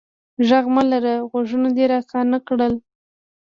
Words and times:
ږغ 0.47 0.65
مه 0.75 0.83
لره، 0.91 1.15
غوږونه 1.29 1.69
دي 1.75 1.85
را 1.91 1.99
کاڼه 2.11 2.39
کړل. 2.47 2.73